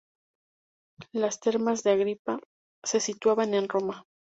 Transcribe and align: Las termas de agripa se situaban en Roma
Las 1.11 1.39
termas 1.39 1.83
de 1.83 1.91
agripa 1.91 2.39
se 2.83 2.99
situaban 2.99 3.53
en 3.53 3.69
Roma 3.69 4.03